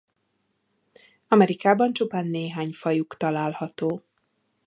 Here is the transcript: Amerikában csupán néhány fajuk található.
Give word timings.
Amerikában 1.27 1.93
csupán 1.93 2.27
néhány 2.27 2.71
fajuk 2.71 3.17
található. 3.17 4.03